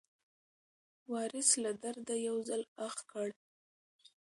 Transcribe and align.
وارث 1.11 1.49
له 1.63 1.71
درده 1.83 2.15
یو 2.27 2.37
ځل 2.49 2.61
اخ 2.87 2.95
کړ. 3.11 3.27